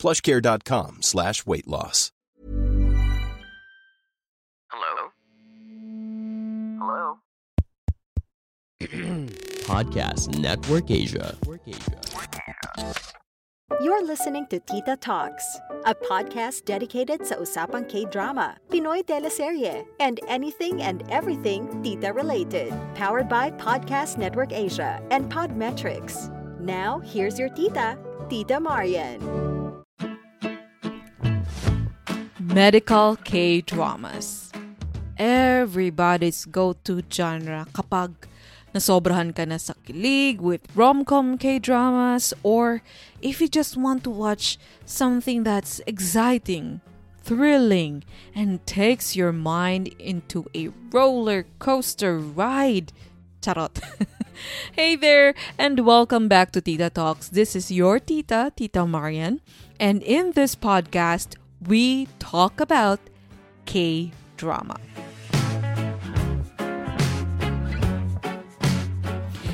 [0.00, 2.10] plushcare.com slash weight loss.
[4.72, 5.12] Hello?
[6.80, 7.18] Hello?
[9.68, 11.36] Podcast Network Asia.
[13.80, 15.44] You're listening to Tita Talks,
[15.86, 22.74] a podcast dedicated sa usapang K-drama, Pinoy teleserye, and anything and everything Tita related.
[22.92, 26.28] Powered by Podcast Network Asia and Podmetrics.
[26.60, 27.96] Now, here's your Tita,
[28.28, 29.49] Tita Marian.
[32.52, 34.50] Medical K-dramas.
[35.16, 38.26] Everybody's go-to genre kapag
[38.74, 42.82] nasobrahan ka na sa kilig with rom-com K-dramas or
[43.22, 46.82] if you just want to watch something that's exciting,
[47.22, 48.02] thrilling,
[48.34, 52.90] and takes your mind into a roller coaster ride.
[53.40, 53.78] Charot.
[54.74, 57.30] hey there, and welcome back to Tita Talks.
[57.30, 59.40] This is your Tita, Tita Marian,
[59.78, 63.00] and in this podcast, we talk about
[63.66, 64.76] K drama.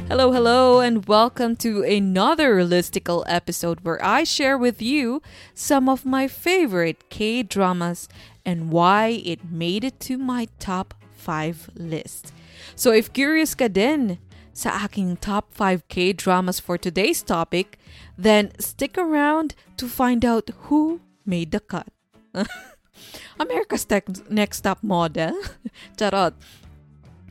[0.08, 5.20] Hello, hello, and welcome to another listicle episode where I share with you
[5.52, 8.08] some of my favorite K dramas
[8.44, 12.32] and why it made it to my top 5 list.
[12.76, 14.18] So if curious ka din
[14.52, 17.76] sa aking top 5 K dramas for today's topic,
[18.16, 21.95] then stick around to find out who made the cut.
[23.40, 25.32] America's tech- Next Top Model.
[25.96, 26.34] Charot.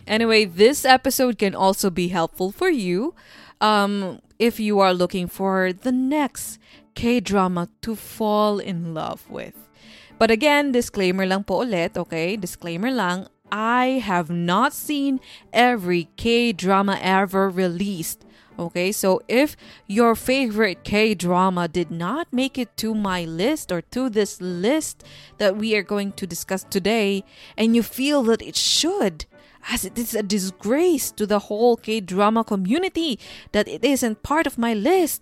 [0.07, 3.15] Anyway, this episode can also be helpful for you
[3.59, 6.59] um, if you are looking for the next
[6.93, 9.55] K drama to fall in love with.
[10.17, 12.37] But again, disclaimer lang po ulit, okay?
[12.37, 15.19] Disclaimer lang, I have not seen
[15.51, 18.24] every K drama ever released.
[18.57, 23.81] Okay, so if your favorite K drama did not make it to my list or
[23.91, 25.03] to this list
[25.39, 27.23] that we are going to discuss today,
[27.57, 29.25] and you feel that it should,
[29.67, 33.19] as it is a disgrace to the whole K drama community
[33.51, 35.21] that it isn't part of my list,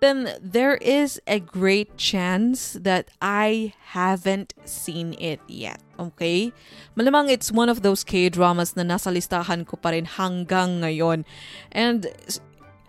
[0.00, 5.80] then there is a great chance that I haven't seen it yet.
[5.98, 6.52] Okay?
[6.96, 11.24] Malamang it's one of those K-dramas na nasa listahan ko pa rin hanggang ngayon.
[11.72, 12.08] And,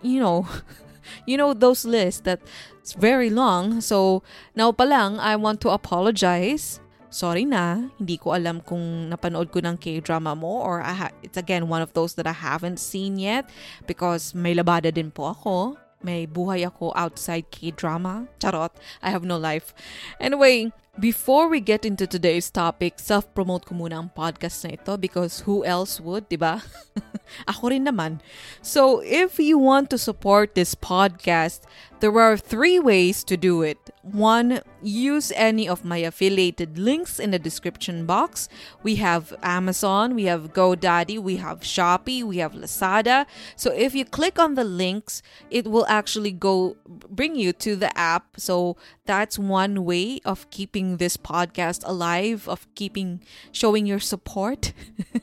[0.02, 0.46] you know,
[1.26, 2.40] you know those lists that
[2.80, 3.80] it's very long.
[3.80, 4.22] So,
[4.54, 6.82] now pa lang, I want to apologize
[7.12, 11.36] sorry na, hindi ko alam kung napanood ko ng K-drama mo or I ha- it's
[11.36, 13.46] again one of those that I haven't seen yet
[13.84, 15.76] because may labada din po ako.
[16.02, 18.26] May buhay ako outside K-drama.
[18.42, 18.74] Charot.
[19.04, 19.70] I have no life.
[20.18, 25.48] Anyway, before we get into today's topic, self-promote ko muna ang podcast na ito because
[25.48, 26.60] who else would, di ba?
[27.50, 28.20] ako rin naman.
[28.60, 31.64] So, if you want to support this podcast,
[32.02, 33.78] there are three ways to do it.
[34.02, 38.48] One, use any of my affiliated links in the description box.
[38.82, 43.26] We have Amazon, we have GoDaddy, we have Shopee, we have Lazada.
[43.54, 47.96] So if you click on the links, it will actually go bring you to the
[47.96, 48.34] app.
[48.36, 48.76] So
[49.06, 54.72] that's one way of keeping this podcast alive, of keeping showing your support.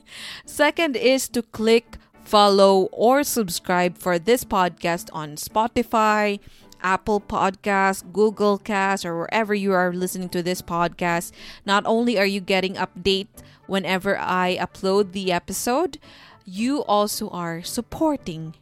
[0.46, 6.38] Second is to click follow or subscribe for this podcast on Spotify,
[6.82, 11.32] Apple Podcast, Google Cast, or wherever you are listening to this podcast.
[11.64, 13.28] Not only are you getting update
[13.66, 15.98] whenever I upload the episode,
[16.44, 18.54] you also are supporting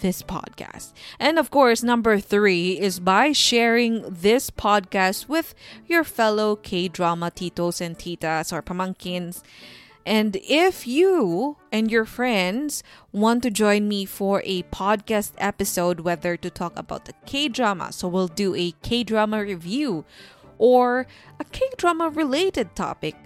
[0.00, 0.92] this podcast.
[1.18, 5.54] And of course, number three is by sharing this podcast with
[5.86, 9.42] your fellow K drama titos and titas or pamankins.
[10.06, 16.36] And if you and your friends want to join me for a podcast episode, whether
[16.36, 20.04] to talk about the K drama, so we'll do a K drama review
[20.58, 21.08] or
[21.40, 23.16] a K drama related topic,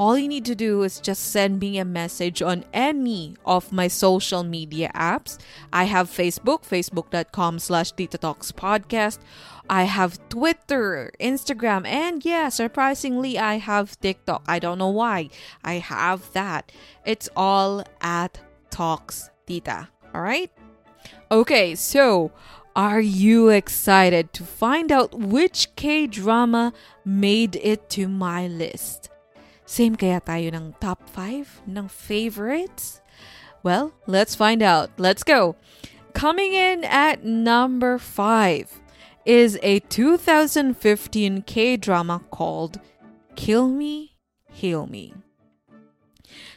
[0.00, 3.86] all you need to do is just send me a message on any of my
[3.86, 5.36] social media apps.
[5.74, 9.18] I have Facebook, facebook.com slash Talks Podcast.
[9.68, 14.42] I have Twitter, Instagram, and yeah, surprisingly, I have TikTok.
[14.48, 15.28] I don't know why.
[15.62, 16.72] I have that.
[17.04, 19.90] It's all at Talks Tita.
[20.14, 20.50] All right?
[21.30, 22.32] Okay, so
[22.74, 26.72] Are you excited to find out which K drama
[27.04, 29.10] made it to my list?
[29.70, 32.98] Same kaya tayo ng top 5 ng favorites?
[33.62, 34.90] Well, let's find out.
[34.98, 35.54] Let's go.
[36.10, 38.82] Coming in at number 5
[39.22, 40.74] is a 2015
[41.46, 42.82] K drama called
[43.38, 44.18] Kill Me,
[44.50, 45.14] Heal Me.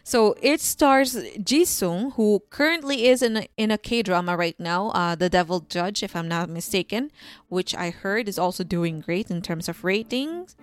[0.01, 4.89] So it stars Jisung, who currently is in a, in a K drama right now,
[4.89, 7.11] uh, The Devil Judge, if I'm not mistaken,
[7.47, 10.57] which I heard is also doing great in terms of ratings.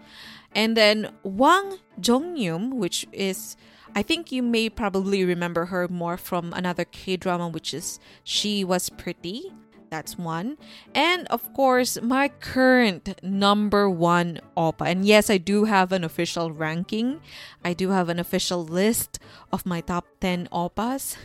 [0.55, 3.57] And then Hwang Jung-eum, which is
[3.95, 8.63] I think you may probably remember her more from another K drama, which is She
[8.63, 9.53] Was Pretty.
[9.91, 10.57] That's one.
[10.95, 14.87] And of course, my current number one OPA.
[14.87, 17.21] And yes, I do have an official ranking.
[17.65, 19.19] I do have an official list
[19.53, 21.17] of my top 10 OPAs.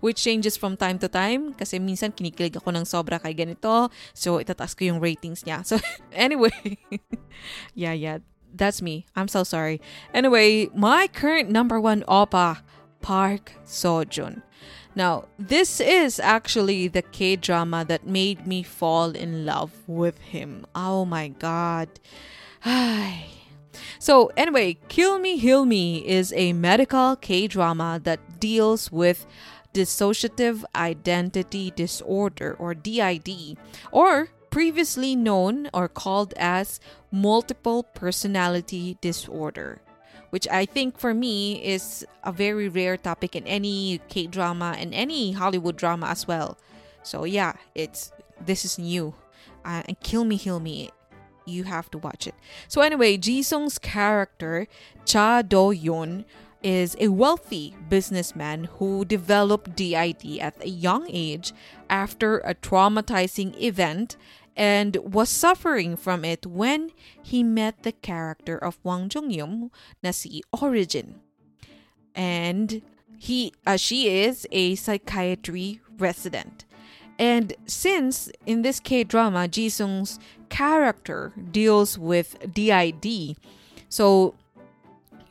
[0.00, 3.90] Which changes from time to time kasi minsan kinikilig ako ng sobra kay ganito.
[4.14, 5.66] So, itataas ko yung ratings niya.
[5.66, 5.78] So,
[6.12, 6.78] anyway.
[7.74, 8.18] yeah, yeah.
[8.54, 9.06] That's me.
[9.18, 9.82] I'm so sorry.
[10.14, 12.62] Anyway, my current number one OPA,
[13.02, 14.46] Park Seo-joon.
[14.94, 20.66] Now, this is actually the K drama that made me fall in love with him.
[20.74, 21.88] Oh my god.
[23.98, 29.26] so, anyway, Kill Me Heal Me is a medical K drama that deals with
[29.74, 33.58] dissociative identity disorder or DID
[33.92, 36.80] or previously known or called as
[37.10, 39.80] multiple personality disorder
[40.34, 44.92] which I think for me is a very rare topic in any K drama and
[44.92, 46.58] any Hollywood drama as well.
[47.04, 48.10] So yeah, it's
[48.44, 49.14] this is new.
[49.64, 50.90] Uh, and Kill Me Heal Me,
[51.46, 52.34] you have to watch it.
[52.66, 54.66] So anyway, Jisung's character
[55.04, 56.24] Cha Do-hyun
[56.64, 61.52] is a wealthy businessman who developed DID at a young age
[61.90, 64.16] after a traumatizing event
[64.56, 66.90] and was suffering from it when
[67.22, 69.70] he met the character of Hwang Jung-eum
[70.02, 71.20] na si Origin.
[72.14, 72.80] And
[73.18, 76.64] he uh, she is a psychiatry resident.
[77.18, 80.18] And since in this K-drama Jisung's
[80.48, 83.36] character deals with DID,
[83.88, 84.34] so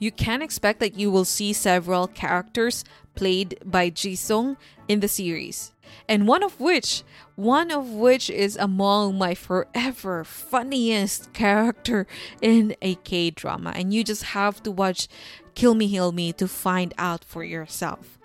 [0.04, 2.84] you can expect that you will see several characters
[3.16, 4.58] played by Jisung
[4.88, 5.72] in the series
[6.10, 7.04] and one of which
[7.36, 12.06] one of which is among my forever funniest character
[12.42, 15.08] in a K drama and you just have to watch
[15.56, 18.20] Kill Me Heal Me to find out for yourself.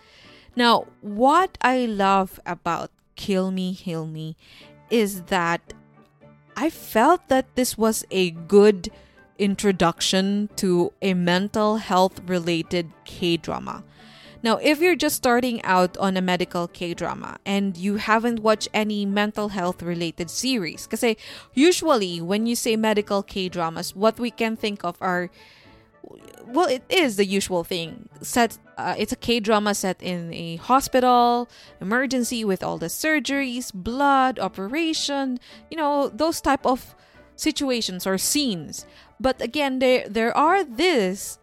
[0.56, 4.34] Now, what I love about Kill Me Heal Me
[4.90, 5.74] is that
[6.56, 8.90] I felt that this was a good
[9.38, 13.84] introduction to a mental health related K drama.
[14.40, 18.68] Now, if you're just starting out on a medical K drama and you haven't watched
[18.72, 21.16] any mental health related series, because
[21.54, 25.30] usually when you say medical K dramas, what we can think of are
[26.46, 28.08] well, it is the usual thing.
[28.22, 31.48] Set, uh, it's a K drama set in a hospital,
[31.80, 35.38] emergency with all the surgeries, blood, operation,
[35.70, 36.94] you know, those type of
[37.36, 38.86] situations or scenes.
[39.20, 41.38] But again, there there are this,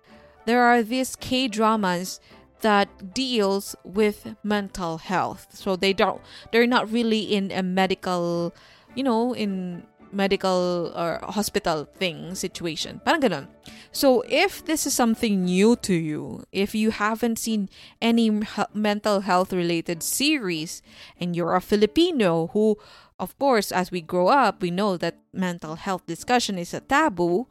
[0.45, 2.19] there are these K dramas
[2.61, 5.47] that deals with mental health.
[5.53, 8.53] So they don't they're not really in a medical,
[8.95, 13.01] you know, in medical or hospital thing situation.
[13.05, 13.47] Parang.
[13.91, 17.69] So if this is something new to you, if you haven't seen
[18.01, 18.41] any
[18.73, 20.81] mental health related series
[21.19, 22.77] and you're a Filipino who
[23.19, 27.47] of course as we grow up, we know that mental health discussion is a taboo.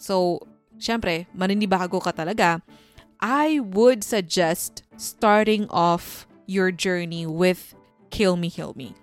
[0.00, 0.40] So,
[0.80, 2.64] syempre, maninibago ka talaga
[3.20, 7.76] I would suggest starting off your journey with
[8.08, 8.96] Kill Me, Heal Me.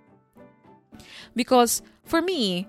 [1.37, 2.65] Because for me,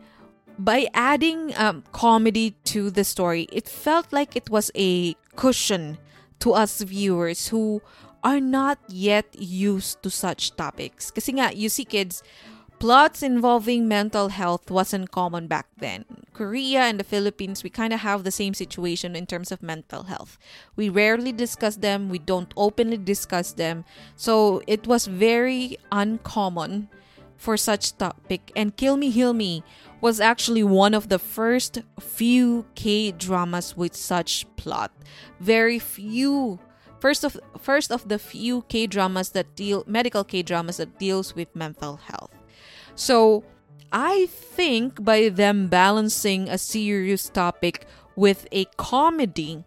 [0.58, 5.96] by adding um, comedy to the story, it felt like it was a cushion
[6.40, 7.80] to us viewers who
[8.22, 11.10] are not yet used to such topics.
[11.10, 12.22] Kasi nga, you see kids,
[12.78, 16.04] Plots involving mental health wasn't common back then.
[16.32, 20.04] Korea and the Philippines, we kind of have the same situation in terms of mental
[20.04, 20.38] health.
[20.76, 23.84] We rarely discuss them, we don't openly discuss them.
[24.14, 26.88] So it was very uncommon
[27.36, 28.52] for such topic.
[28.54, 29.64] And Kill Me Heal Me
[30.00, 34.92] was actually one of the first few K dramas with such plot.
[35.40, 36.60] Very few
[37.00, 41.34] first of first of the few K dramas that deal medical K dramas that deals
[41.34, 42.37] with mental health.
[42.98, 43.44] So
[43.92, 47.86] I think by them balancing a serious topic
[48.16, 49.62] with a comedy,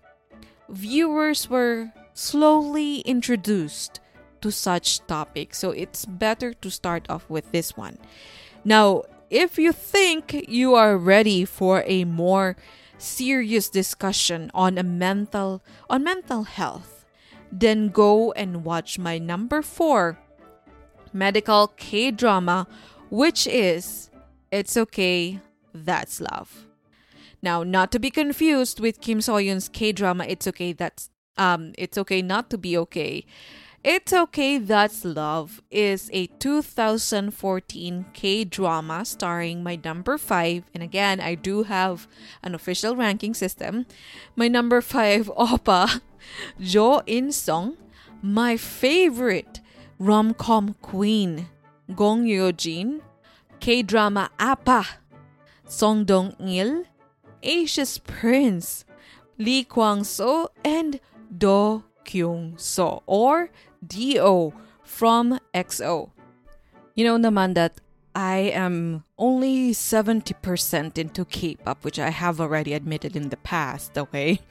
[0.68, 4.02] viewers were slowly introduced
[4.42, 5.60] to such topics.
[5.60, 7.98] So it's better to start off with this one.
[8.66, 12.58] Now, if you think you are ready for a more
[12.98, 17.06] serious discussion on a mental on mental health,
[17.50, 20.20] then go and watch my number 4
[21.14, 22.68] medical K-drama
[23.12, 24.10] which is
[24.52, 25.40] It's Okay,
[25.74, 26.66] That's Love.
[27.44, 32.22] Now, not to be confused with Kim Soo-hyun's K-drama It's Okay That's um It's Okay
[32.22, 33.26] Not to Be Okay.
[33.84, 41.20] It's Okay That's Love is a 2014 K drama starring my number 5 and again
[41.20, 42.08] I do have
[42.42, 43.86] an official ranking system.
[44.36, 46.00] My number 5 Oppa
[46.62, 47.76] Jo In Sung,
[48.22, 49.60] my favorite
[50.00, 51.48] rom-com queen
[51.96, 53.02] Gong Hyo Jin,
[53.60, 54.86] K-drama Appa,
[55.66, 56.84] Song Dong Il,
[57.44, 58.86] Asia's Prince,
[59.38, 61.00] Lee Kwang Soo and
[61.36, 63.50] Do Kyung Soo or
[63.86, 66.12] DO from EXO.
[66.96, 67.80] You know naman that
[68.14, 74.42] I am only 70% into K-pop, which I have already admitted in the past, okay?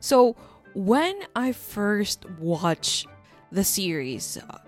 [0.00, 0.34] So,
[0.74, 3.06] when I first watched
[3.52, 4.58] the series, uh,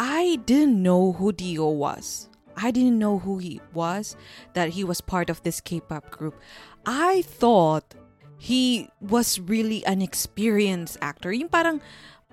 [0.00, 2.30] I didn't know who Dio was.
[2.56, 4.16] I didn't know who he was,
[4.54, 6.40] that he was part of this K-pop group.
[6.86, 7.94] I thought
[8.38, 11.30] he was really an experienced actor.
[11.30, 11.82] Yung parang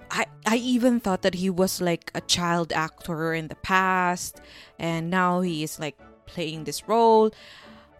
[0.09, 4.39] I, I even thought that he was like a child actor in the past
[4.79, 7.31] and now he is like playing this role.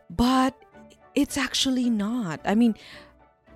[0.10, 0.56] But
[1.14, 2.40] it's actually not.
[2.46, 2.76] I mean,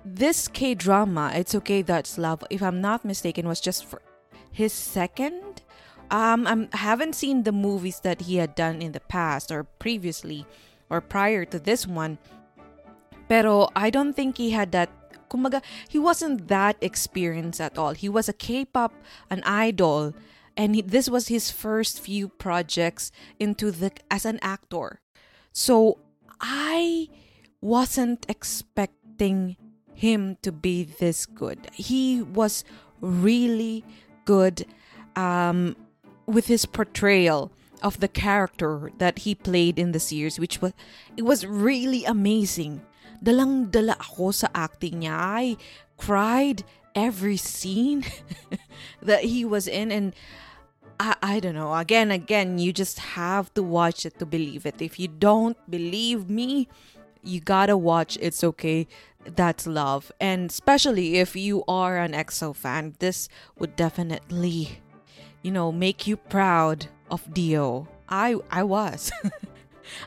[0.04, 4.02] this K drama, It's Okay That's Love, if I'm not mistaken, was just for
[4.50, 5.62] his second.
[6.12, 10.44] Um, I haven't seen the movies that he had done in the past or previously
[10.90, 12.18] or prior to this one.
[13.28, 14.90] Pero I don't think he had that
[15.32, 17.92] kumbaga, he wasn't that experienced at all.
[17.92, 18.92] He was a K-pop,
[19.30, 20.12] an idol,
[20.54, 25.00] and he, this was his first few projects into the as an actor.
[25.52, 25.98] So
[26.40, 27.08] I
[27.62, 29.56] wasn't expecting
[29.94, 31.70] him to be this good.
[31.72, 32.64] He was
[33.00, 33.84] really
[34.26, 34.66] good
[35.16, 35.76] um,
[36.32, 40.72] with his portrayal of the character that he played in the series, which was
[41.16, 42.82] it was really amazing.
[43.22, 45.14] dalang dala ako sa acting niya.
[45.14, 45.44] I
[45.94, 48.02] cried every scene
[49.00, 50.12] that he was in and
[50.98, 51.72] I, I don't know.
[51.74, 54.82] Again, again, you just have to watch it to believe it.
[54.82, 56.68] If you don't believe me,
[57.22, 58.90] you gotta watch It's Okay.
[59.22, 60.10] That's love.
[60.18, 64.82] And especially if you are an EXO fan, this would definitely,
[65.42, 67.88] you know, make you proud of Dio.
[68.08, 69.12] I I was.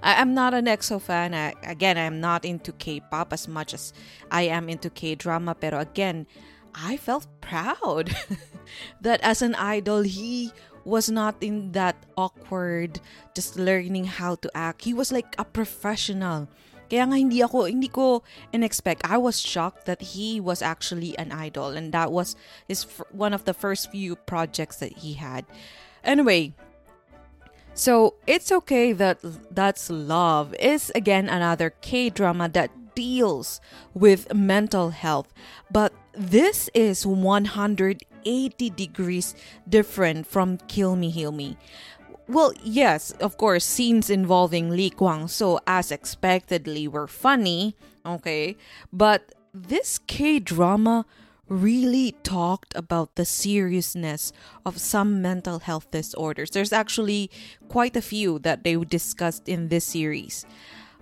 [0.02, 1.34] I, am not an EXO fan.
[1.34, 3.94] I, again, I'm not into K-pop as much as
[4.32, 5.56] I am into K-drama.
[5.56, 6.28] Pero again,
[6.74, 8.16] I felt proud
[9.02, 10.52] that as an idol, he
[10.84, 13.00] was not in that awkward,
[13.34, 14.84] just learning how to act.
[14.84, 16.48] He was like a professional.
[16.90, 18.24] Kaya nga hindi ako, hindi ko
[18.54, 19.02] in-expect.
[19.04, 22.36] I was shocked that he was actually an idol and that was
[22.68, 25.46] his one of the first few projects that he had.
[26.04, 26.54] Anyway,
[27.76, 29.20] so, It's Okay That
[29.52, 33.60] That's Love is again another K drama that deals
[33.94, 35.34] with mental health,
[35.70, 38.00] but this is 180
[38.70, 39.36] degrees
[39.68, 41.58] different from Kill Me Heal Me.
[42.28, 48.58] Well, yes, of course, scenes involving Lee Kwang Soo, as expectedly, were funny, okay,
[48.92, 51.06] but this K drama
[51.48, 54.34] really talked about the seriousness
[54.66, 56.50] of some mental health disorders.
[56.50, 57.30] There's actually
[57.70, 60.46] quite a few that they discussed in this series.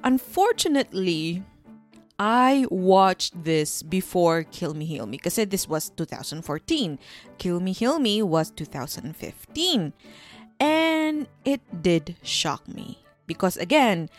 [0.04, 1.44] Unfortunately,
[2.20, 7.00] I watched this before Kill Me Heal Me because this was 2014.
[7.38, 9.94] Kill Me Heal Me was 2015.
[10.64, 14.10] And it did shock me because again,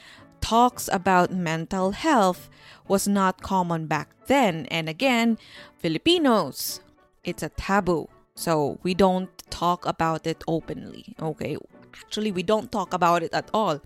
[0.42, 2.50] talks about mental health
[2.86, 4.66] was not common back then.
[4.66, 5.38] And again,
[5.78, 6.80] Filipinos,
[7.24, 8.08] it's a taboo.
[8.34, 11.16] So we don't talk about it openly.
[11.18, 11.56] Okay.
[11.96, 13.80] Actually, we don't talk about it at all.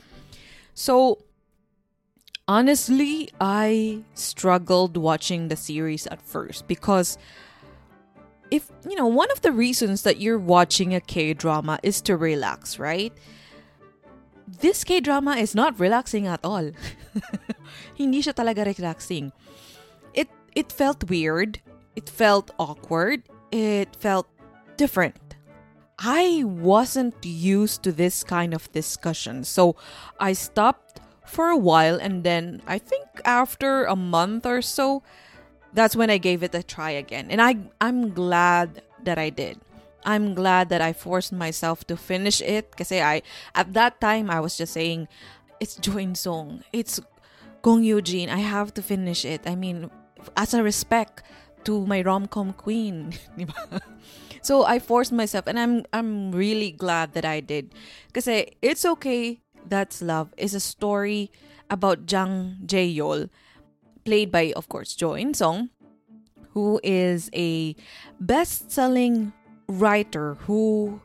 [0.74, 1.18] So
[2.48, 7.18] honestly, I struggled watching the series at first because
[8.50, 12.16] if you know, one of the reasons that you're watching a K drama is to
[12.16, 13.12] relax, right?
[14.46, 16.70] This K drama is not relaxing at all.
[17.94, 19.32] Hindi siya talaga relaxing.
[20.14, 21.60] It it felt weird.
[21.96, 23.22] It felt awkward.
[23.52, 24.28] It felt
[24.76, 25.18] different.
[25.98, 29.42] I wasn't used to this kind of discussion.
[29.42, 29.74] So
[30.20, 35.02] I stopped for a while and then I think after a month or so
[35.72, 37.28] that's when I gave it a try again.
[37.30, 39.60] And I I'm glad that I did
[40.04, 43.22] I'm glad that I forced myself to finish it because I
[43.54, 45.08] at that time I was just saying
[45.60, 46.62] it's Jo In Sung.
[46.72, 47.00] It's
[47.62, 48.30] Gong Jin.
[48.30, 49.42] I have to finish it.
[49.44, 49.90] I mean,
[50.36, 51.22] as a respect
[51.64, 53.14] to my rom-com queen?
[54.40, 57.74] So I forced myself and I'm I'm really glad that I did.
[58.06, 58.30] Because
[58.62, 61.28] it's okay that's love is a story
[61.68, 63.28] about Jang Jae-yol
[64.08, 65.68] played by of course Jo In Sung
[66.56, 67.76] who is a
[68.18, 69.34] best-selling
[69.68, 71.00] writer who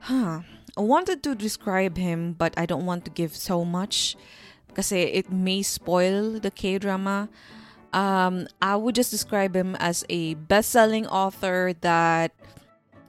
[0.00, 0.40] huh
[0.72, 4.16] I wanted to describe him but I don't want to give so much
[4.72, 7.28] because it may spoil the K-drama.
[7.92, 12.32] Um, I would just describe him as a best-selling author that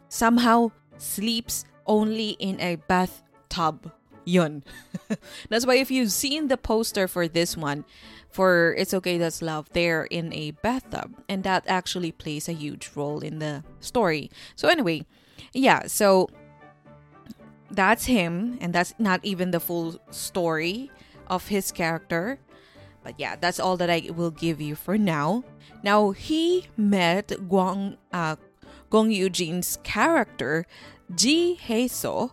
[0.10, 3.92] somehow sleeps only in a bathtub.
[4.26, 4.64] Yun.
[5.50, 7.86] That's why if you've seen the poster for this one,
[8.34, 11.14] for It's Okay That's Love, they're in a bathtub.
[11.30, 14.32] And that actually plays a huge role in the story.
[14.56, 15.06] So anyway,
[15.54, 16.30] yeah, so
[17.70, 20.90] that's him, and that's not even the full story
[21.28, 22.40] of his character.
[23.04, 25.44] But yeah, that's all that I will give you for now.
[25.84, 28.38] Now he met Guang uh,
[28.90, 30.66] Gong Hyo Jin's character,
[31.14, 32.32] Ji Hae-soo,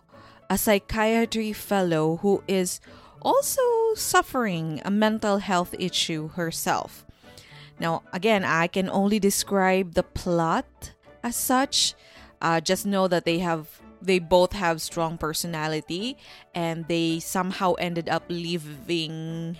[0.49, 2.79] a psychiatry fellow who is
[3.21, 3.61] also
[3.95, 7.05] suffering a mental health issue herself.
[7.79, 11.95] Now, again, I can only describe the plot as such.
[12.41, 16.17] Uh, just know that they have they both have strong personality
[16.55, 19.57] and they somehow ended up living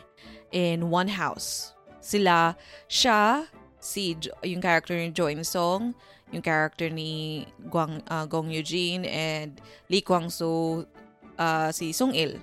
[0.51, 1.74] in one house.
[2.01, 2.58] Sila,
[2.89, 3.46] siya,
[3.80, 5.94] si yung character ni Jo In Sung,
[6.34, 10.86] yung character ni Guang, uh, Gong Hyo Jin, and Lee Kwang Soo,
[11.38, 12.39] uh, si Sung Il.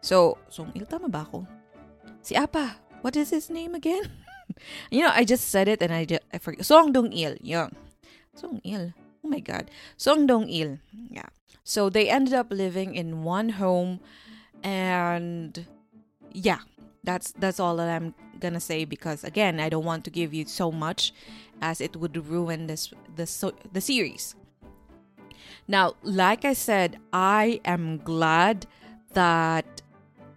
[0.00, 1.46] So, Sung Il, tama ba ako?
[2.22, 4.04] Si Apa, what is his name again?
[4.90, 6.64] you know, I just said it and I, just, I forget.
[6.64, 7.68] Song Dong Il, yeah.
[8.34, 8.94] Song Il.
[9.24, 9.70] Oh my god.
[9.96, 10.78] Song Dong Il.
[11.10, 11.28] Yeah.
[11.64, 14.00] So they ended up living in one home
[14.62, 15.66] and
[16.32, 16.60] yeah,
[17.04, 20.46] that's that's all that I'm gonna say because again, I don't want to give you
[20.46, 21.12] so much
[21.60, 24.34] as it would ruin this the so, the series.
[25.66, 28.66] Now, like I said, I am glad
[29.12, 29.82] that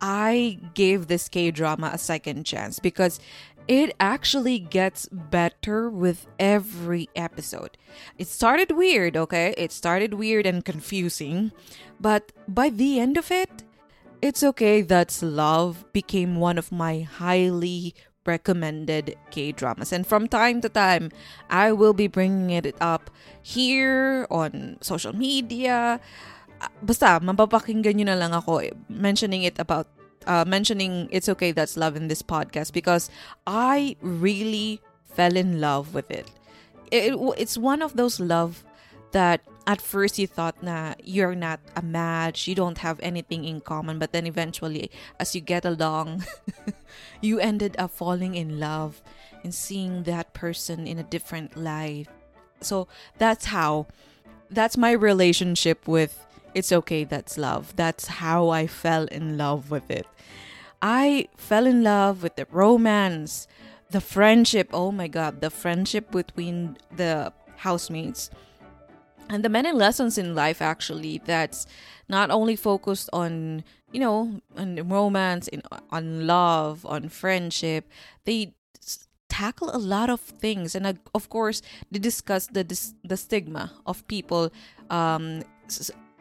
[0.01, 3.19] I gave this K drama a second chance because
[3.67, 7.77] it actually gets better with every episode.
[8.17, 9.53] It started weird, okay?
[9.57, 11.51] It started weird and confusing,
[11.99, 13.63] but by the end of it,
[14.21, 19.91] it's okay that's love became one of my highly recommended K dramas.
[19.91, 21.09] And from time to time,
[21.49, 23.09] I will be bringing it up
[23.41, 25.99] here on social media.
[26.61, 29.89] Ah, Basta, mapapakinggan nyo na lang ako eh, mentioning it about
[30.29, 33.09] uh, mentioning It's Okay That's Love in this podcast because
[33.49, 34.77] I really
[35.09, 36.29] fell in love with it.
[36.93, 37.17] it.
[37.37, 38.63] It's one of those love
[39.11, 43.61] that at first you thought na you're not a match, you don't have anything in
[43.61, 46.25] common, but then eventually, as you get along,
[47.21, 49.01] you ended up falling in love
[49.43, 52.07] and seeing that person in a different light.
[52.61, 53.87] So that's how,
[54.49, 57.75] that's my relationship with It's Okay That's Love.
[57.75, 60.05] That's how I fell in love with it.
[60.81, 63.47] I fell in love with the romance,
[63.89, 64.69] the friendship.
[64.73, 68.31] Oh my god, the friendship between the housemates
[69.29, 71.65] and the many lessons in life actually that's
[72.09, 77.87] not only focused on you know on romance in on love on friendship
[78.25, 78.53] they
[79.29, 81.61] tackle a lot of things and uh, of course
[81.91, 82.63] they discuss the
[83.03, 84.51] the stigma of people
[84.89, 85.41] um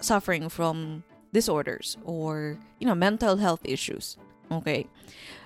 [0.00, 4.16] suffering from disorders or you know mental health issues
[4.50, 4.86] okay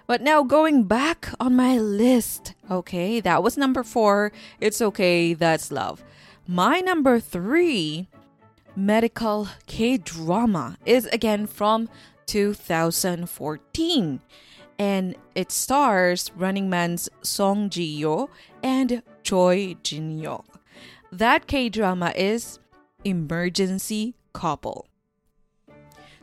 [0.07, 5.71] but now going back on my list okay that was number 4 it's okay that's
[5.71, 6.03] love
[6.47, 8.09] my number three
[8.77, 11.89] medical K drama is again from
[12.27, 14.21] 2014.
[14.79, 18.29] And it stars Running Man's Song Ji Hyo
[18.63, 20.45] and Choi Jin Young.
[21.13, 22.59] That K drama is
[23.05, 24.87] Emergency Couple.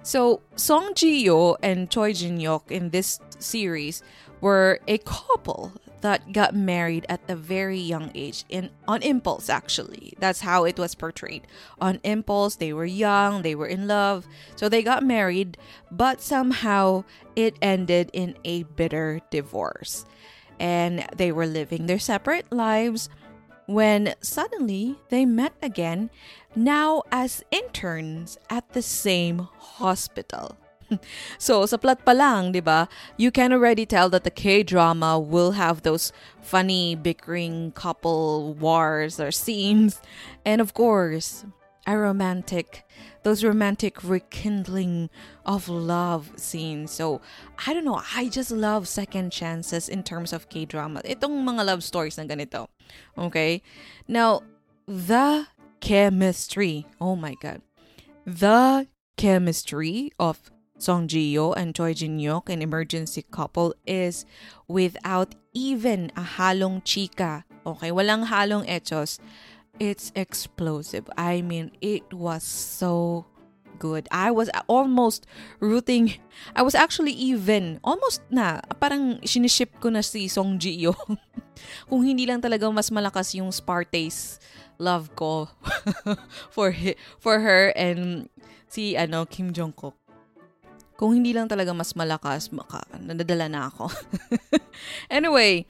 [0.04, 4.04] So Song Ji Hyo and Choi Jin Young in this series
[4.42, 10.14] were a couple that got married at a very young age in on impulse actually.
[10.20, 11.46] That's how it was portrayed.
[11.80, 15.58] On impulse they were young they were in love so they got married
[15.92, 17.04] but somehow
[17.36, 20.06] it ended in a bitter divorce.
[20.60, 23.10] And they were living their separate lives
[23.66, 26.10] when suddenly they met again
[26.56, 29.48] now as interns at the same
[29.80, 30.58] hospital
[31.38, 35.56] so, sa plot pa lang, di ba, you can already tell that the K-drama will
[35.56, 40.02] have those funny bickering couple wars or scenes.
[40.46, 41.46] And of course,
[41.88, 42.84] a romantic,
[43.24, 45.10] those romantic rekindling
[45.46, 46.92] of love scenes.
[46.92, 47.22] So,
[47.66, 51.02] I don't know, I just love second chances in terms of K-drama.
[51.06, 52.68] Itong mga love stories na ganito.
[53.18, 53.62] Okay?
[54.08, 54.42] Now,
[54.88, 55.48] the
[55.80, 56.86] chemistry.
[57.00, 57.62] Oh my god.
[58.26, 64.26] The chemistry of Song Ji-hyo and Choi Jin-hyuk, an emergency couple, is
[64.68, 67.44] without even a halong chika.
[67.66, 69.20] Okay, walang halong echos.
[69.82, 71.10] It's explosive.
[71.18, 73.26] I mean, it was so
[73.82, 74.06] good.
[74.14, 75.26] I was almost
[75.58, 76.22] rooting.
[76.54, 80.94] I was actually even, almost na, parang siniship ko na si Song Ji-yo.
[81.90, 84.38] Kung hindi lang talaga mas malakas yung Spartace
[84.78, 85.50] love ko
[86.54, 88.30] for hi- for her and
[88.70, 89.98] si ano Kim Jong-kook.
[91.02, 93.90] Kung hindi lang talaga mas malakas, maka, nadadala na ako.
[95.10, 95.66] anyway,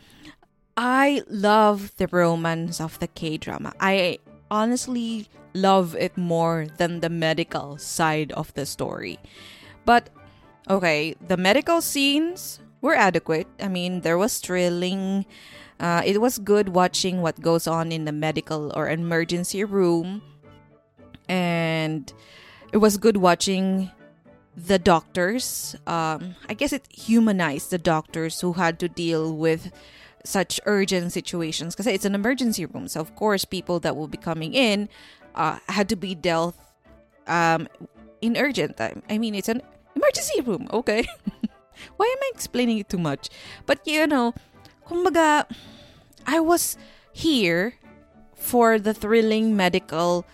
[0.78, 3.74] I love the romance of the K-drama.
[3.80, 9.20] I honestly love it more than the medical side of the story.
[9.86, 10.10] But
[10.70, 13.48] okay, the medical scenes were adequate.
[13.60, 15.26] I mean, there was thrilling.
[15.80, 20.22] Uh, it was good watching what goes on in the medical or emergency room.
[21.28, 22.12] And
[22.72, 23.92] it was good watching
[24.56, 25.76] the doctors.
[25.88, 29.72] Um, I guess it humanized the doctors who had to deal with
[30.26, 32.88] such urgent situations because it's an emergency room.
[32.88, 34.90] So, of course, people that will be coming in
[35.36, 36.56] uh, had to be dealt
[37.28, 37.68] um,
[38.22, 39.04] in urgent time.
[39.10, 39.62] I mean, it's an
[39.96, 41.08] emergency room, okay?
[41.98, 43.30] Why am I explaining it too much?
[43.66, 44.34] But, you know,
[44.88, 45.46] kumbaga,
[46.28, 46.78] I was
[47.12, 47.76] here
[48.36, 50.26] for the thrilling medical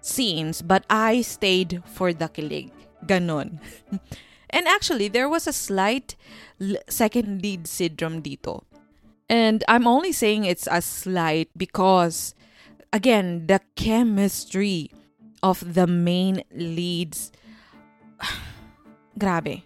[0.00, 2.70] scenes, but I stayed for the kilig.
[3.06, 3.60] Ganon.
[4.50, 6.16] and actually, there was a slight
[6.88, 8.64] second lead syndrome dito.
[9.28, 12.34] And I'm only saying it's a slight because,
[12.92, 14.90] again, the chemistry
[15.42, 17.32] of the main leads.
[19.18, 19.62] Grabe.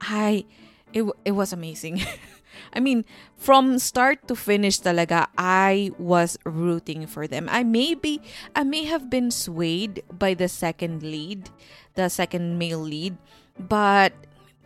[0.00, 0.44] I,
[0.92, 2.02] it, it was amazing.
[2.72, 3.04] I mean,
[3.36, 7.48] from start to finish talaga, I was rooting for them.
[7.50, 8.20] I may be,
[8.54, 11.50] I may have been swayed by the second lead,
[11.94, 13.16] the second male lead,
[13.58, 14.12] but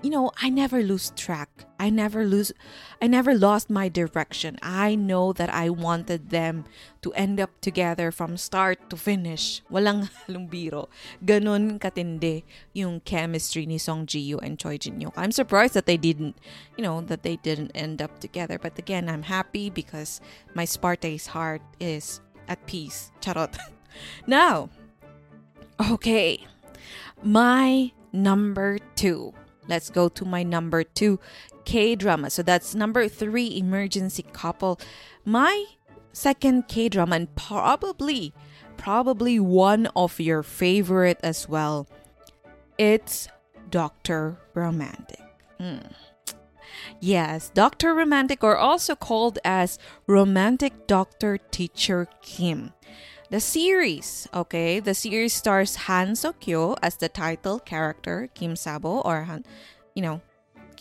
[0.03, 1.49] you know, I never lose track.
[1.81, 2.53] I never lose
[3.01, 4.59] I never lost my direction.
[4.63, 6.65] I know that I wanted them
[7.03, 9.63] to end up together from start to finish.
[9.71, 10.89] Walang halong biro.
[11.25, 15.13] Ganon katindi yung chemistry ni Song Ji-hyo and Choi Jin-hyuk.
[15.17, 16.37] I'm surprised that they didn't,
[16.77, 18.59] you know, that they didn't end up together.
[18.59, 20.21] But again, I'm happy because
[20.55, 23.13] my Sparta's heart is at peace.
[23.21, 23.57] Charot.
[24.27, 24.69] now,
[25.81, 26.47] okay.
[27.23, 31.19] My number 2 Let's go to my number two
[31.65, 32.31] K drama.
[32.31, 34.81] So that's number three emergency couple.
[35.25, 35.65] My
[36.13, 38.33] second K drama, and probably,
[38.77, 41.89] probably one of your favorite as well.
[42.79, 43.29] It's
[43.71, 45.23] Doctor Romantic.
[45.59, 45.79] Hmm.
[47.01, 52.73] Yes, Doctor Romantic, or also called as Romantic Doctor Teacher Kim.
[53.29, 59.25] The series, okay, the series stars Han Suk-kyu as the title character, Kim Sabu, or
[59.25, 59.45] Han,
[59.97, 60.21] you know,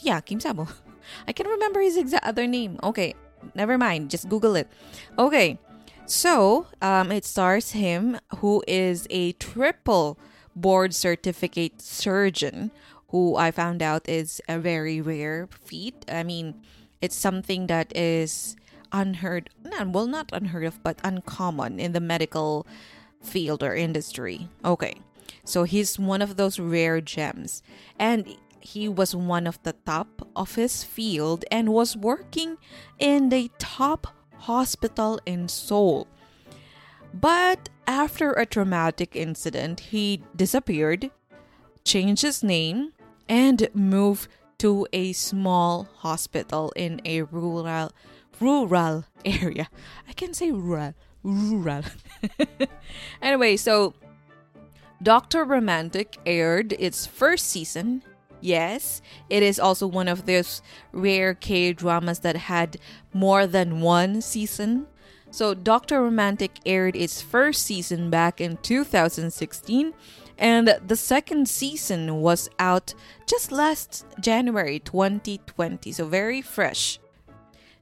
[0.01, 0.67] yeah, Kim Sabu.
[1.27, 2.79] I can't remember his exact other name.
[2.83, 3.15] Okay,
[3.55, 4.69] never mind, just Google it.
[5.17, 5.57] Okay,
[6.05, 10.19] so um, it stars him, who is a triple
[10.55, 12.69] board certificate surgeon,
[13.09, 16.05] who I found out is a very rare feat.
[16.07, 16.61] I mean,
[17.01, 18.55] it's something that is
[18.91, 19.49] unheard
[19.87, 22.65] well not unheard of but uncommon in the medical
[23.21, 24.47] field or industry.
[24.63, 24.95] Okay.
[25.43, 27.61] So he's one of those rare gems.
[27.99, 32.57] And he was one of the top of his field and was working
[32.97, 34.07] in the top
[34.39, 36.07] hospital in Seoul.
[37.13, 41.11] But after a traumatic incident he disappeared
[41.83, 42.93] changed his name
[43.29, 47.91] and moved to a small hospital in a rural
[48.39, 49.69] rural area.
[50.07, 50.93] I can say rural.
[51.23, 51.83] Rural.
[53.21, 53.95] anyway, so
[55.01, 55.43] Dr.
[55.43, 58.03] Romantic aired its first season.
[58.41, 62.77] Yes, it is also one of those rare K dramas that had
[63.13, 64.87] more than one season.
[65.31, 66.01] So, Dr.
[66.01, 69.93] Romantic aired its first season back in 2016,
[70.37, 72.93] and the second season was out
[73.27, 75.91] just last January 2020.
[75.91, 76.99] So, very fresh.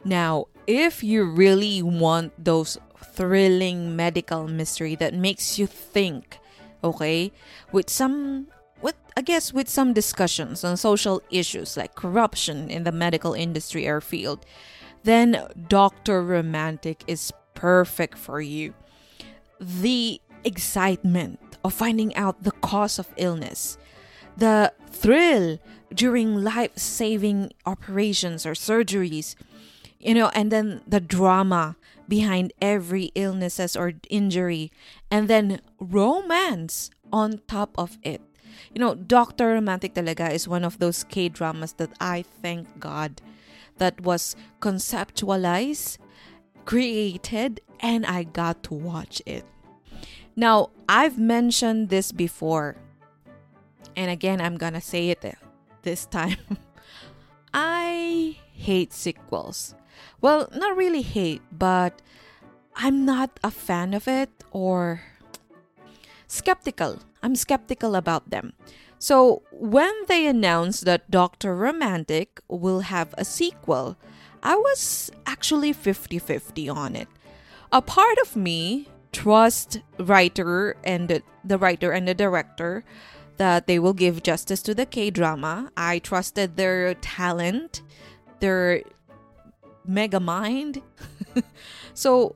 [0.05, 6.39] Now, if you really want those thrilling medical mystery that makes you think,
[6.83, 7.31] okay,
[7.71, 8.47] with some
[8.81, 13.87] with I guess with some discussions on social issues like corruption in the medical industry
[13.87, 14.45] or field,
[15.03, 16.21] then Dr.
[16.21, 18.73] Romantic is perfect for you.
[19.59, 23.77] The excitement of finding out the cause of illness,
[24.35, 25.59] the thrill
[25.93, 29.35] during life saving operations or surgeries,
[30.03, 31.75] you know, and then the drama
[32.07, 34.71] behind every illnesses or injury,
[35.09, 38.21] and then romance on top of it.
[38.73, 39.47] You know, Dr.
[39.47, 43.21] Romantic talaga is one of those K dramas that I thank God
[43.77, 45.97] that was conceptualized,
[46.65, 49.45] created, and I got to watch it.
[50.35, 52.75] Now, I've mentioned this before,
[53.95, 55.23] and again, I'm gonna say it
[55.83, 56.37] this time.
[57.53, 59.75] I hate sequels.
[60.21, 62.01] Well, not really hate, but
[62.75, 65.01] I'm not a fan of it or
[66.27, 66.99] skeptical.
[67.21, 68.53] I'm skeptical about them.
[68.99, 71.55] So, when they announced that Dr.
[71.55, 73.97] Romantic will have a sequel,
[74.41, 77.07] I was actually 50 50 on it.
[77.71, 82.83] A part of me trust writer and the, the writer and the director
[83.37, 85.71] that they will give justice to the K drama.
[85.75, 87.81] I trusted their talent,
[88.39, 88.83] their
[89.85, 90.81] mega mind.
[91.93, 92.35] so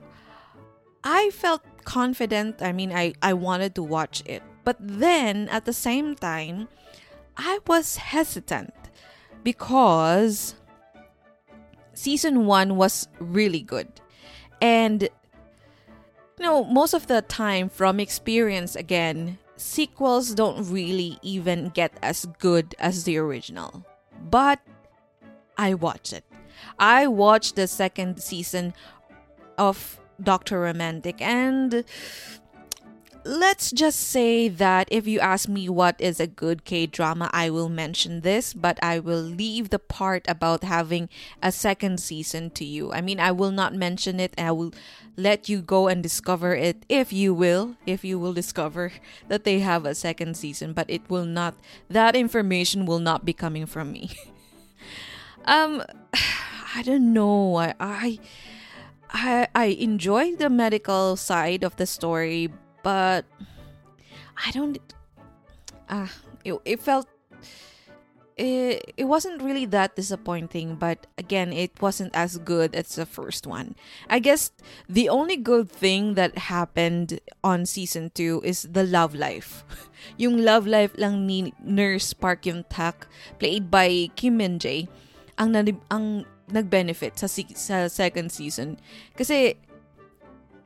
[1.04, 2.62] I felt confident.
[2.62, 4.44] I mean, I, I wanted to watch it.
[4.64, 6.68] But then at the same time,
[7.38, 8.74] I was hesitant
[9.44, 10.56] because
[11.94, 13.88] season one was really good.
[14.62, 15.10] And, you
[16.40, 22.76] know, most of the time from experience, again, sequels don't really even get as good
[22.80, 23.86] as the original.
[24.30, 24.60] But
[25.58, 26.27] I watched it.
[26.80, 28.74] I watched the second season
[29.58, 30.60] of Dr.
[30.62, 31.84] Romantic and
[33.28, 37.50] let's just say that if you ask me what is a good K drama, I
[37.50, 41.10] will mention this, but I will leave the part about having
[41.44, 42.92] a second season to you.
[42.94, 44.74] I mean, I will not mention it, and I will
[45.18, 48.94] let you go and discover it if you will, if you will discover
[49.28, 51.56] that they have a second season, but it will not,
[51.90, 54.12] that information will not be coming from me.
[55.46, 55.84] um,
[56.76, 57.56] I don't know.
[57.56, 58.20] I, I,
[59.10, 62.52] I, I enjoy the medical side of the story,
[62.84, 63.26] but
[64.46, 64.78] I don't.
[65.90, 66.08] Ah, uh,
[66.44, 67.08] it, it felt.
[68.38, 73.48] It, it wasn't really that disappointing, but again, it wasn't as good as the first
[73.48, 73.74] one.
[74.12, 74.52] I guess
[74.88, 79.66] the only good thing that happened on season 2 is the love life.
[80.22, 83.08] yung love life lang ni Nurse Park Eun Tak,
[83.40, 84.88] played by Kim Min Jae,
[85.40, 85.58] ang,
[85.90, 88.80] ang nag-benefit sa, sa second season.
[89.16, 89.56] Kasi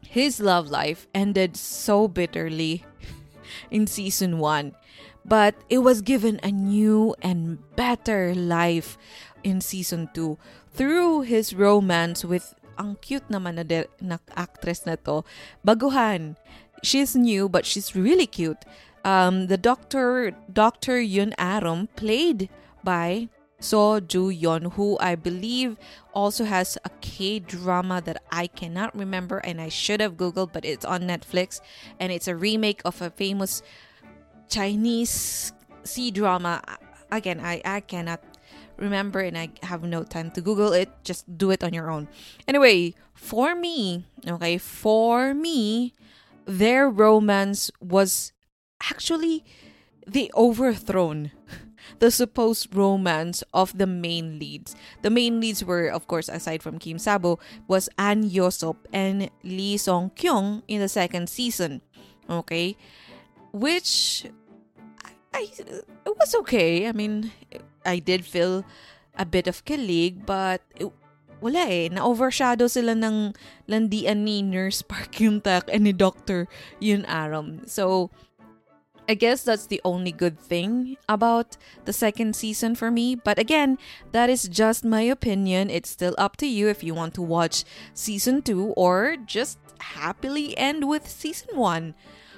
[0.01, 2.85] his love life ended so bitterly
[3.71, 4.75] in season 1.
[5.23, 8.97] But it was given a new and better life
[9.43, 10.37] in season 2
[10.73, 15.21] through his romance with ang cute naman na, de- na actress na to.
[15.65, 16.35] Baguhan.
[16.81, 18.65] She's new but she's really cute.
[19.05, 20.99] Um, the doctor, Dr.
[21.01, 22.49] Yun Aram, played
[22.83, 23.29] by
[23.61, 25.77] So Ju Yeon, I believe
[26.13, 30.65] also has a K drama that I cannot remember and I should have Googled, but
[30.65, 31.61] it's on Netflix
[31.99, 33.61] and it's a remake of a famous
[34.49, 36.61] Chinese C drama.
[37.11, 38.23] Again, I, I cannot
[38.77, 40.89] remember and I have no time to Google it.
[41.03, 42.09] Just do it on your own.
[42.47, 45.93] Anyway, for me, okay, for me,
[46.45, 48.33] their romance was
[48.89, 49.45] actually
[50.07, 51.29] the overthrown
[51.99, 54.75] the supposed romance of the main leads.
[55.01, 59.77] The main leads were, of course, aside from Kim Sabu, was Ahn Hyo-seop and Lee
[59.77, 61.81] Sung-kyung in the second season.
[62.29, 62.77] Okay,
[63.51, 64.23] which
[65.33, 66.87] I, it was okay.
[66.87, 67.31] I mean,
[67.85, 68.63] I did feel
[69.17, 70.87] a bit of kilig, but it,
[71.41, 71.89] wala eh.
[71.89, 73.33] Na-overshadow sila ng
[73.67, 76.47] landian ni Nurse Park Eun Tak and ni Doctor
[76.79, 77.67] Yun Aram.
[77.67, 78.11] So,
[79.09, 83.15] I guess that's the only good thing about the second season for me.
[83.15, 83.77] But again,
[84.11, 85.69] that is just my opinion.
[85.69, 90.57] It's still up to you if you want to watch season 2 or just happily
[90.57, 91.95] end with season 1.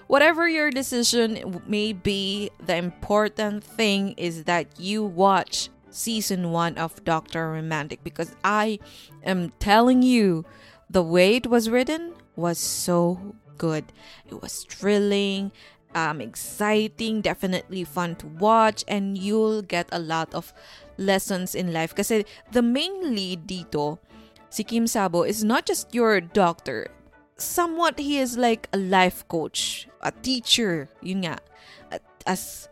[0.08, 7.04] Whatever your decision may be, the important thing is that you watch season 1 of
[7.04, 7.52] Dr.
[7.52, 8.80] Romantic because I
[9.23, 10.45] am telling you,
[10.89, 13.86] the way it was written was so good.
[14.30, 15.52] It was thrilling
[15.95, 20.53] um, exciting, definitely fun to watch, and you'll get a lot of
[20.97, 21.95] lessons in life.
[21.95, 23.99] Kasi the main lead dito,
[24.49, 26.88] si Kim Sabu, is not just your doctor.
[27.38, 31.38] Somewhat, he is like a life coach, a teacher, yun nga.
[32.25, 32.69] As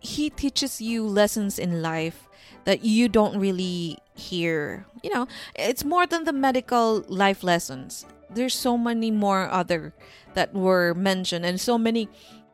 [0.00, 2.28] he teaches you lessons in life
[2.64, 4.86] that you don't really hear.
[5.02, 8.06] You know, it's more than the medical life lessons.
[8.30, 9.94] There's so many more other
[10.36, 12.08] that were mentioned and so many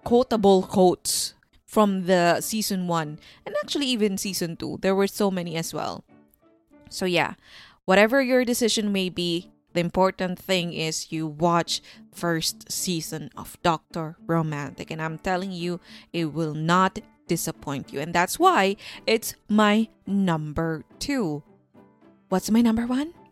[0.04, 1.34] quotable quotes
[1.66, 4.78] from the season 1 and actually even season 2.
[4.80, 6.04] There were so many as well.
[6.88, 7.34] So yeah,
[7.84, 11.80] whatever your decision may be, the important thing is you watch
[12.12, 15.80] first season of Doctor Romantic and I'm telling you
[16.12, 21.42] it will not disappoint you and that's why it's my number 2.
[22.28, 23.12] What's my number 1?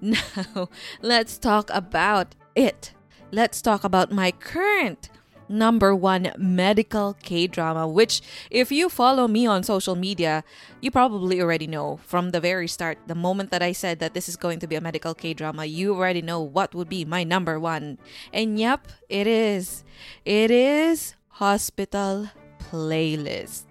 [0.00, 0.68] Now,
[1.02, 2.92] let's talk about it.
[3.32, 5.08] Let's talk about my current
[5.48, 10.42] number one medical K drama, which, if you follow me on social media,
[10.80, 12.98] you probably already know from the very start.
[13.06, 15.64] The moment that I said that this is going to be a medical K drama,
[15.64, 17.98] you already know what would be my number one.
[18.32, 19.84] And yep, it is.
[20.24, 23.66] It is Hospital Playlist.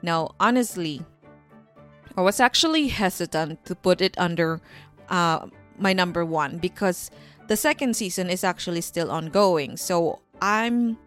[0.00, 1.02] Now, honestly,
[2.16, 4.60] I was actually hesitant to put it under
[5.10, 7.10] uh, my number one because
[7.48, 9.76] the second season is actually still ongoing.
[9.76, 10.98] So I'm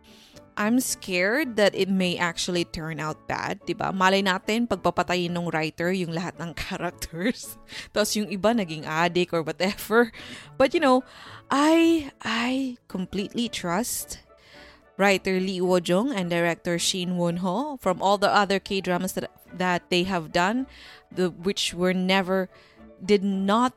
[0.60, 3.95] I'm scared that it may actually turn out bad, 'di ba?
[3.95, 7.56] Malay natin pagpapatayin ng writer yung lahat ng characters.
[7.95, 10.12] Tapos yung iba naging addict or whatever.
[10.60, 11.08] But you know,
[11.47, 14.19] I I completely trust
[14.99, 20.04] writer Lee Woo-jung and director Shin Won-ho from all the other K-dramas that that they
[20.04, 20.67] have done,
[21.08, 22.52] the which were never
[22.99, 23.71] did not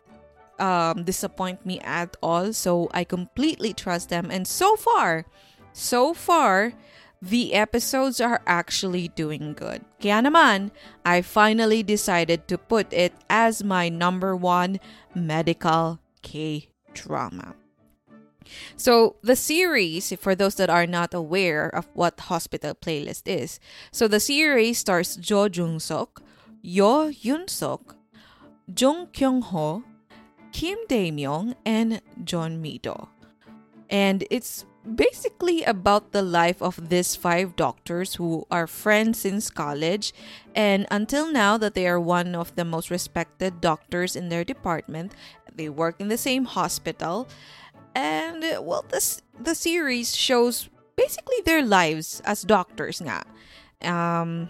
[0.63, 2.53] um, disappoint me at all.
[2.55, 4.31] So I completely trust them.
[4.31, 5.27] And so far,
[5.75, 6.73] so far,
[7.21, 9.83] the episodes are actually doing good.
[9.99, 10.71] Kaya naman,
[11.05, 14.79] I finally decided to put it as my number one
[15.15, 17.55] medical K drama.
[18.75, 23.63] So, the series, for those that are not aware of what Hospital Playlist is,
[23.95, 26.21] so the series stars Jo Jung Suk,
[26.61, 27.95] Yoo Yeon Seok,
[28.67, 29.85] Jung Kyung Ho,
[30.53, 33.09] Kim Dae Myung, and Jeon Mi Do.
[33.91, 40.13] And it's basically about the life of these five doctors who are friends since college.
[40.55, 45.13] And until now that they are one of the most respected doctors in their department
[45.55, 47.29] they work in the same hospital.
[47.95, 53.25] And well this the series shows basically their lives as doctors nga.
[53.83, 54.49] Um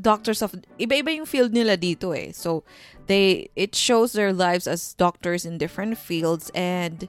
[0.00, 2.64] doctors of iba-iba yung field nila dito eh so
[3.06, 7.08] they it shows their lives as doctors in different fields and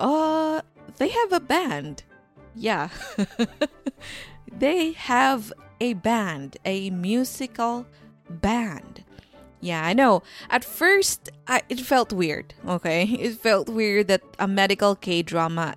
[0.00, 0.62] uh
[0.98, 2.04] they have a band.
[2.54, 2.88] Yeah.
[4.52, 7.86] they have a band, a musical
[8.28, 9.04] band.
[9.60, 10.22] Yeah, I know.
[10.50, 13.04] At first, I, it felt weird, okay?
[13.20, 15.76] It felt weird that a medical K drama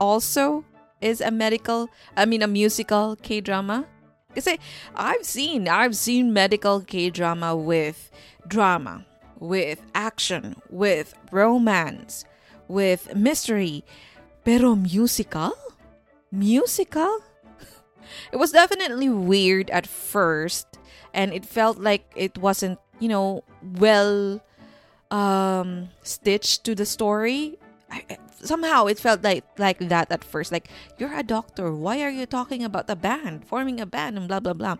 [0.00, 0.64] also
[1.00, 3.86] is a medical, I mean, a musical K drama.
[4.34, 4.58] Because
[4.96, 8.10] I've seen, I've seen medical K drama with
[8.48, 9.06] drama,
[9.38, 12.24] with action, with romance,
[12.68, 13.84] with mystery,
[14.44, 15.52] Pero musical?
[16.30, 17.20] Musical?
[18.32, 20.66] It was definitely weird at first
[21.14, 24.42] and it felt like it wasn't, you know, well
[25.10, 27.58] um stitched to the story.
[27.90, 32.10] I, somehow it felt like like that at first like you're a doctor why are
[32.10, 34.76] you talking about a band forming a band and blah blah blah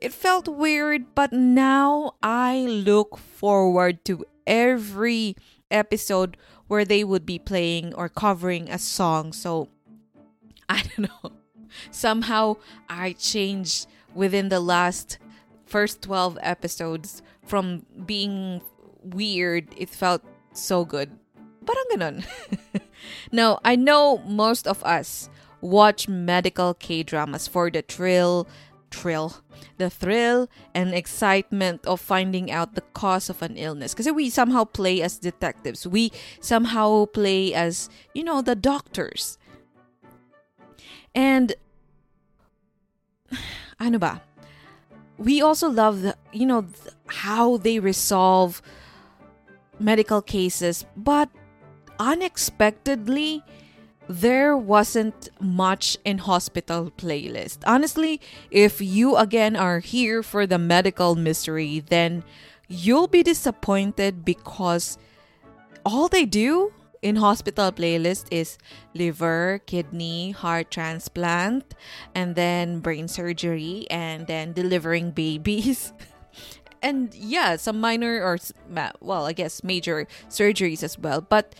[0.00, 5.36] it felt weird but now i look forward to every
[5.70, 9.32] episode where they would be playing or covering a song.
[9.32, 9.68] So
[10.68, 11.32] I don't know.
[11.90, 12.56] Somehow
[12.88, 15.18] I changed within the last
[15.66, 18.62] first 12 episodes from being
[19.02, 21.18] weird, it felt so good.
[21.64, 22.24] Parang ganon.
[23.32, 25.28] now, I know most of us
[25.60, 28.46] watch medical K-dramas for the thrill,
[28.90, 29.40] thrill,
[29.78, 33.94] the thrill and excitement of finding out the cause of an illness.
[33.94, 35.86] Because we somehow play as detectives.
[35.86, 39.38] We somehow play as, you know, the doctors.
[41.14, 41.54] And
[43.80, 44.22] ano ba?
[45.16, 46.66] We also love the, you know,
[47.06, 48.60] how they resolve
[49.78, 51.30] medical cases, but
[51.98, 53.42] unexpectedly
[54.08, 57.58] there wasn't much in hospital playlist.
[57.66, 62.22] Honestly, if you again are here for the medical mystery, then
[62.68, 64.98] you'll be disappointed because
[65.84, 66.72] all they do
[67.02, 68.56] in hospital playlist is
[68.94, 71.74] liver, kidney, heart transplant,
[72.14, 75.92] and then brain surgery, and then delivering babies.
[76.82, 78.38] and yeah, some minor or
[79.00, 81.20] well, I guess major surgeries as well.
[81.20, 81.54] But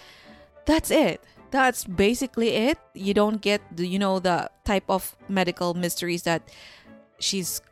[0.67, 1.21] that's it
[1.55, 2.79] that's basically it.
[2.95, 6.51] You don't get the you know the type of medical mysteries that
[7.23, 7.63] she's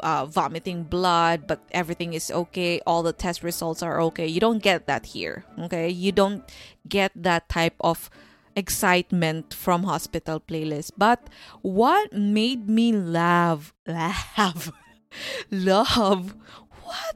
[0.00, 2.82] uh, vomiting blood, but everything is okay.
[2.82, 4.26] All the test results are okay.
[4.26, 5.46] You don't get that here.
[5.70, 6.42] Okay, you don't
[6.88, 8.10] get that type of
[8.58, 10.90] excitement from hospital playlist.
[10.98, 11.30] But
[11.62, 14.72] what made me laugh, laugh,
[15.54, 16.34] love,
[16.82, 17.14] what,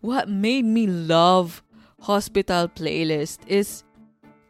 [0.00, 1.64] what made me love
[2.00, 3.82] hospital playlist is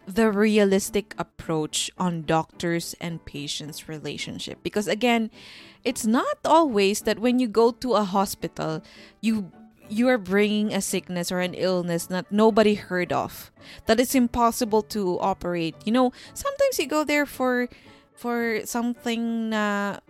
[0.09, 4.59] the realistic approach on doctors and patients relationship.
[4.63, 5.31] Because again
[5.85, 8.83] it's not always that when you go to a hospital
[9.21, 9.53] you
[9.89, 13.51] you are bringing a sickness or an illness that nobody heard of
[13.87, 15.77] that it's impossible to operate.
[15.85, 17.69] You know sometimes you go there for
[18.15, 20.01] for something uh,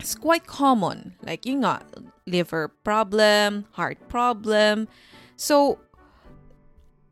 [0.00, 1.14] it's quite common.
[1.22, 1.84] Like you got
[2.26, 4.88] liver problem heart problem.
[5.36, 5.78] So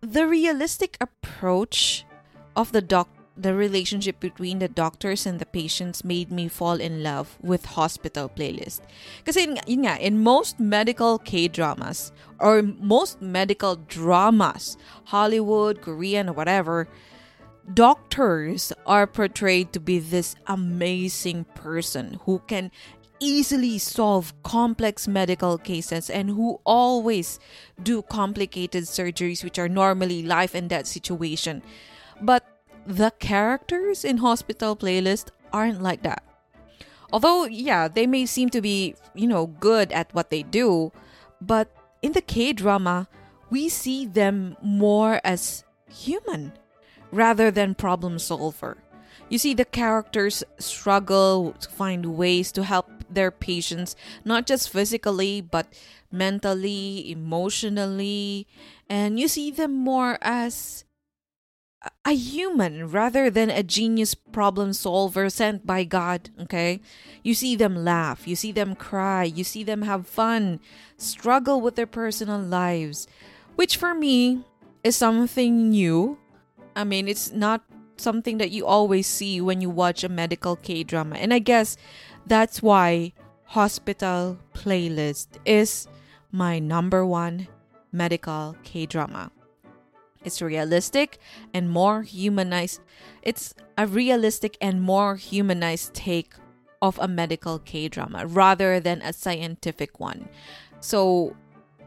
[0.04, 2.04] the realistic approach
[2.56, 7.02] of the doc the relationship between the doctors and the patients made me fall in
[7.02, 8.80] love with hospital playlist.
[9.18, 14.76] Because in, most medical K-dramas or most medical dramas,
[15.06, 16.86] Hollywood, Korean, or whatever,
[17.72, 22.70] doctors are portrayed to be this amazing person who can
[23.20, 27.38] easily solve complex medical cases and who always
[27.82, 31.62] do complicated surgeries which are normally life and death situation.
[32.20, 32.44] But
[32.86, 36.22] the characters in Hospital Playlist aren't like that.
[37.12, 40.92] Although, yeah, they may seem to be, you know, good at what they do,
[41.40, 41.70] but
[42.02, 43.08] in the K drama,
[43.50, 46.52] we see them more as human
[47.12, 48.78] rather than problem solver.
[49.28, 55.40] You see, the characters struggle to find ways to help their patients, not just physically,
[55.40, 55.66] but
[56.10, 58.46] mentally, emotionally,
[58.88, 60.84] and you see them more as
[62.04, 66.80] a human rather than a genius problem solver sent by God, okay?
[67.22, 70.60] You see them laugh, you see them cry, you see them have fun,
[70.96, 73.06] struggle with their personal lives,
[73.56, 74.44] which for me
[74.82, 76.18] is something new.
[76.76, 77.64] I mean, it's not
[77.96, 81.16] something that you always see when you watch a medical K drama.
[81.16, 81.76] And I guess
[82.26, 83.12] that's why
[83.44, 85.86] Hospital Playlist is
[86.32, 87.48] my number one
[87.92, 89.30] medical K drama.
[90.24, 91.18] It's realistic
[91.52, 92.80] and more humanized.
[93.22, 96.34] It's a realistic and more humanized take
[96.80, 100.28] of a medical K drama rather than a scientific one.
[100.80, 101.36] So,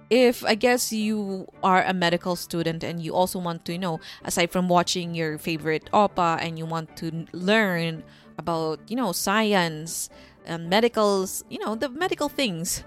[0.10, 3.99] if I guess you are a medical student and you also want to you know
[4.24, 8.03] aside from watching your favorite oppa and you want to learn
[8.38, 10.10] about you know science
[10.47, 12.84] um, medicals you know the medical things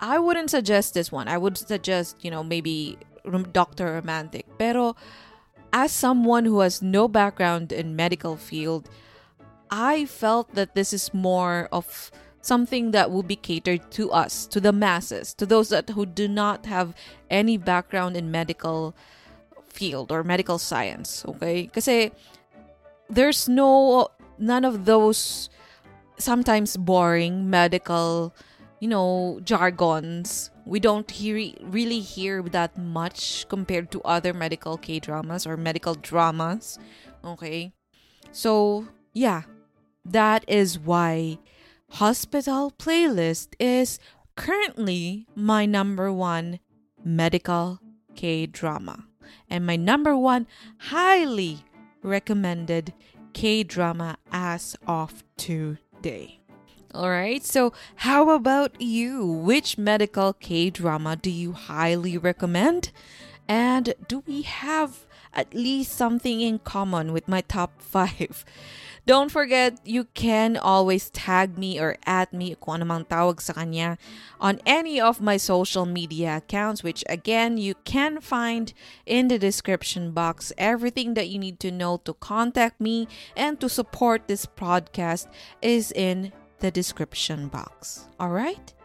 [0.00, 2.98] I wouldn't suggest this one I would suggest you know maybe
[3.52, 3.94] Dr.
[3.94, 4.96] Romantic pero
[5.72, 8.88] as someone who has no background in medical field
[9.70, 12.10] I felt that this is more of
[12.40, 16.28] something that will be catered to us, to the masses, to those that who do
[16.28, 16.94] not have
[17.30, 18.94] any background in medical
[19.68, 21.66] field or medical science, okay?
[21.66, 22.10] Kasi
[23.08, 24.08] there's no
[24.38, 25.50] none of those
[26.18, 28.34] sometimes boring medical,
[28.80, 30.50] you know, jargons.
[30.64, 35.94] We don't hear really hear that much compared to other medical K dramas or medical
[35.94, 36.78] dramas.
[37.24, 37.72] Okay?
[38.32, 39.42] So, yeah.
[40.04, 41.38] That is why
[41.92, 43.98] Hospital Playlist is
[44.36, 46.60] currently my number one
[47.04, 47.80] medical
[48.14, 49.06] K drama
[49.50, 50.46] and my number one
[50.78, 51.64] highly
[52.02, 52.94] recommended
[53.32, 56.40] K drama as of today.
[56.94, 59.26] Alright, so how about you?
[59.26, 62.92] Which medical K drama do you highly recommend?
[63.48, 68.44] And do we have at least something in common with my top five?
[69.08, 73.96] Don't forget, you can always tag me or add me kung anumang tawag sa kanya
[74.36, 78.76] on any of my social media accounts, which again, you can find
[79.08, 80.52] in the description box.
[80.60, 85.24] Everything that you need to know to contact me and to support this podcast
[85.64, 86.28] is in
[86.60, 88.12] the description box.
[88.20, 88.76] All right?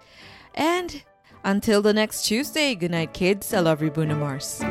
[0.56, 1.04] And
[1.44, 3.52] until the next Tuesday, good night, kids.
[3.52, 4.64] I love you, Bruno Mars.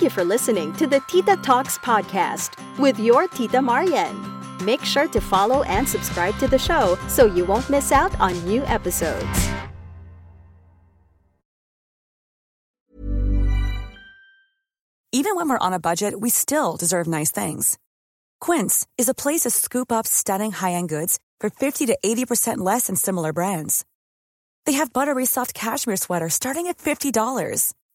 [0.00, 4.16] Thank you for listening to the Tita Talks podcast with your Tita Marian.
[4.64, 8.32] Make sure to follow and subscribe to the show so you won't miss out on
[8.46, 9.50] new episodes.
[15.12, 17.78] Even when we're on a budget, we still deserve nice things.
[18.40, 22.86] Quince is a place to scoop up stunning high-end goods for 50 to 80% less
[22.86, 23.84] than similar brands.
[24.64, 27.74] They have buttery soft cashmere sweaters starting at $50,